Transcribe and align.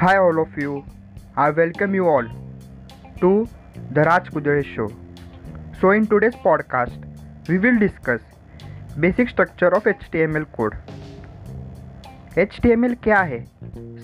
Hi, 0.00 0.16
all 0.16 0.40
of 0.40 0.56
you. 0.56 0.84
I 1.36 1.50
welcome 1.50 1.92
you 1.92 2.06
all 2.06 2.26
to 3.20 3.48
the 3.90 4.02
Raj 4.02 4.28
Kudare 4.30 4.64
Show. 4.64 4.86
So, 5.80 5.90
in 5.90 6.06
today's 6.06 6.36
podcast, 6.36 7.00
we 7.48 7.58
will 7.58 7.80
discuss 7.80 8.20
basic 9.00 9.28
structure 9.28 9.72
of 9.78 9.88
HTML 9.94 10.46
code. 10.56 10.76
HTML 12.36 12.94
क्या 13.02 13.20
है 13.32 13.40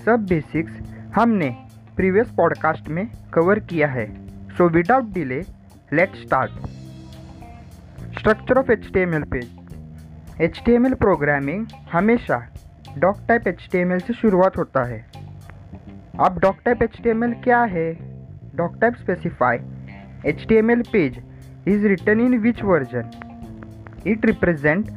सब 0.05 0.27
basics 0.29 0.83
हमने 1.17 1.51
previous 1.97 2.35
podcast 2.37 2.89
में 2.89 3.07
cover 3.35 3.59
किया 3.71 3.89
है 3.89 4.07
so 4.57 4.69
without 4.79 5.13
delay 5.15 5.41
let 5.93 6.17
start 6.27 6.69
structure 8.19 8.59
of 8.59 8.73
HTML 8.83 9.31
page 9.35 10.43
HTML 10.53 10.99
programming 11.07 11.67
हमेशा 11.93 12.47
doc 12.99 13.27
type 13.29 13.57
HTML 13.59 14.07
से 14.07 14.15
शुरुआत 14.23 14.57
होता 14.59 14.85
है 14.89 15.24
अब 16.21 16.39
डॉक 16.39 16.57
टाइप 16.65 16.79
HTML 16.79 17.33
क्या 17.45 17.63
है? 17.63 17.93
Doctype 18.81 18.95
specify 18.95 19.59
HTML 20.33 20.89
page 20.89 21.17
is 21.69 21.85
written 21.85 22.21
in 22.21 22.35
which 22.43 22.61
version? 22.61 23.09
It 24.07 24.27
represent 24.31 24.91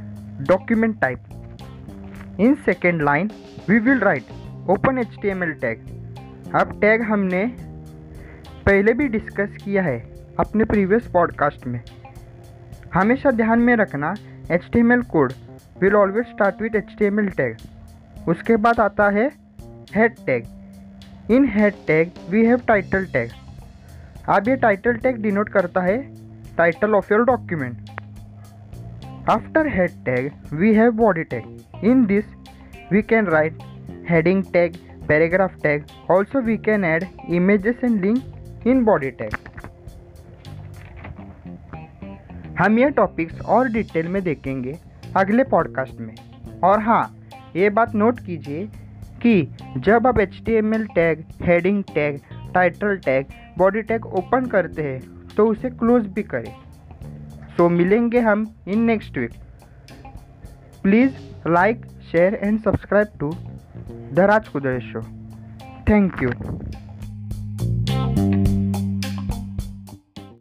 document 0.43 0.99
type. 1.01 1.19
In 2.39 2.55
second 2.65 3.01
line, 3.01 3.31
we 3.69 3.79
will 3.79 4.03
write 4.07 4.29
open 4.67 4.99
html 5.03 5.53
tag 5.61 5.79
अब 6.55 6.77
tag 6.81 7.01
हमने 7.01 7.45
पहले 8.65 8.93
भी 8.93 9.07
डिस्कस 9.07 9.57
किया 9.63 9.83
है 9.83 9.99
अपने 10.39 10.63
प्रीवियस 10.63 11.07
पॉडकास्ट 11.07 11.67
में। 11.67 11.81
हमेशा 12.93 13.31
ध्यान 13.31 13.59
में 13.59 13.75
रखना 13.75 14.13
H 14.51 14.69
T 14.73 14.79
M 14.79 14.91
L 14.91 15.01
code 15.01 15.33
will 15.81 15.95
always 15.95 16.25
start 16.25 16.61
with 16.61 16.75
H 16.75 16.95
T 16.99 17.05
M 17.05 17.19
L 17.19 17.29
tag 17.29 17.57
उसके 18.29 18.55
बाद 18.57 18.79
आता 18.79 19.09
है 19.09 19.29
head 19.95 20.15
tag 20.25 20.56
in 21.31 21.45
head 21.49 21.73
tag 21.87 22.11
we 22.29 22.45
have 22.45 22.61
title 22.67 23.05
tag 23.05 23.31
अब 24.29 24.47
ये 24.47 24.55
टाइटल 24.55 24.97
टैग 24.97 25.21
डिनोट 25.21 25.49
करता 25.49 25.81
है 25.81 25.97
title 26.57 26.95
of 26.95 27.13
your 27.13 27.23
document 27.25 27.89
after 29.29 29.67
head 29.67 29.91
tag 30.05 30.31
we 30.53 30.73
have 30.73 30.91
body 30.97 31.23
tag 31.23 31.85
in 31.85 32.05
this 32.05 32.25
we 32.91 33.01
can 33.01 33.27
write 33.27 33.57
heading 34.09 34.43
tag 34.53 34.75
paragraph 35.07 35.55
tag 35.63 35.83
also 36.11 36.41
we 36.41 36.57
can 36.57 36.85
add 36.85 37.05
images 37.29 37.83
and 37.83 38.01
link 38.05 38.67
in 38.67 38.83
body 38.85 39.11
tag 39.11 39.35
हम 42.59 42.79
ये 42.79 42.89
topics 42.89 43.41
और 43.47 43.69
detail 43.71 44.07
में 44.07 44.21
देखेंगे 44.23 44.77
अगले 45.17 45.43
podcast 45.43 45.99
में। 45.99 46.15
और 46.63 46.79
हाँ 46.83 47.03
ये 47.55 47.69
बात 47.69 47.95
नोट 47.95 48.19
कीजिए 48.19 48.67
कि 49.23 49.81
जब 49.85 50.07
आप 50.07 50.19
H 50.19 50.41
T 50.45 50.53
M 50.53 50.73
L 50.73 50.85
tag 50.95 51.23
heading 51.43 51.83
tag 51.93 52.19
title 52.53 52.97
tag 53.05 53.33
body 53.57 53.81
tag 53.81 54.05
open 54.19 54.45
करते 54.45 54.83
हैं 54.83 54.99
तो 55.35 55.47
उसे 55.47 55.69
क्लोज 55.69 56.05
भी 56.13 56.23
करें। 56.23 56.53
तो 57.57 57.69
मिलेंगे 57.69 58.19
हम 58.19 58.47
in 58.67 58.81
next 58.85 59.17
week 59.17 59.31
please 60.83 61.49
like 61.49 61.85
share 62.11 62.39
and 62.43 62.59
subscribe 62.61 63.07
to 63.19 63.31
the 64.13 64.27
Raj 64.29 64.47
कुदरेश 64.47 64.91
show 64.91 65.01
thank 65.89 66.23
you 66.23 66.29